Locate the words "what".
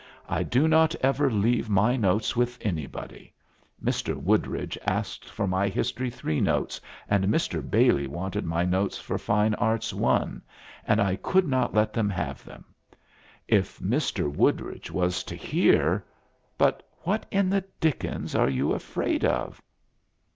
17.03-17.27